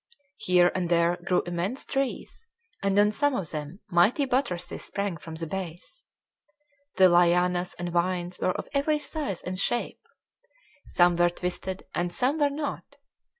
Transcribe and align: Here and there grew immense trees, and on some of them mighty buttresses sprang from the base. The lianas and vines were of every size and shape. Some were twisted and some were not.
Here 0.39 0.71
and 0.73 0.89
there 0.89 1.15
grew 1.17 1.43
immense 1.43 1.85
trees, 1.85 2.47
and 2.81 2.97
on 2.97 3.11
some 3.11 3.35
of 3.35 3.51
them 3.51 3.81
mighty 3.91 4.25
buttresses 4.25 4.83
sprang 4.83 5.15
from 5.15 5.35
the 5.35 5.45
base. 5.45 6.05
The 6.95 7.07
lianas 7.07 7.75
and 7.77 7.89
vines 7.89 8.39
were 8.39 8.53
of 8.57 8.67
every 8.73 8.97
size 8.97 9.43
and 9.43 9.59
shape. 9.59 10.01
Some 10.87 11.17
were 11.17 11.29
twisted 11.29 11.83
and 11.93 12.11
some 12.11 12.39
were 12.39 12.49
not. 12.49 12.95